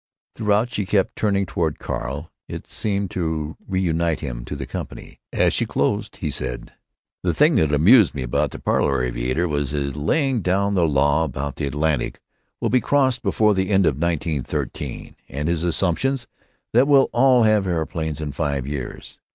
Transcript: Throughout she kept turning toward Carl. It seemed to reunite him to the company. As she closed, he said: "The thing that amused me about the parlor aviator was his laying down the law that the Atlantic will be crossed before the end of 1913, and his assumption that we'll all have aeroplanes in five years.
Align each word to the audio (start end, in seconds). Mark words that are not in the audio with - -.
Throughout 0.35 0.71
she 0.71 0.87
kept 0.87 1.15
turning 1.15 1.45
toward 1.45 1.77
Carl. 1.77 2.31
It 2.47 2.65
seemed 2.65 3.11
to 3.11 3.55
reunite 3.67 4.19
him 4.21 4.45
to 4.45 4.55
the 4.55 4.65
company. 4.65 5.19
As 5.31 5.53
she 5.53 5.67
closed, 5.67 6.15
he 6.17 6.31
said: 6.31 6.73
"The 7.21 7.35
thing 7.35 7.53
that 7.57 7.71
amused 7.71 8.15
me 8.15 8.23
about 8.23 8.49
the 8.49 8.57
parlor 8.57 9.03
aviator 9.03 9.47
was 9.47 9.69
his 9.69 9.95
laying 9.95 10.41
down 10.41 10.73
the 10.73 10.87
law 10.87 11.27
that 11.27 11.55
the 11.57 11.67
Atlantic 11.67 12.19
will 12.59 12.71
be 12.71 12.81
crossed 12.81 13.21
before 13.21 13.53
the 13.53 13.69
end 13.69 13.85
of 13.85 14.01
1913, 14.01 15.17
and 15.29 15.47
his 15.47 15.61
assumption 15.61 16.17
that 16.73 16.87
we'll 16.87 17.11
all 17.13 17.43
have 17.43 17.67
aeroplanes 17.67 18.21
in 18.21 18.31
five 18.31 18.65
years. 18.65 19.19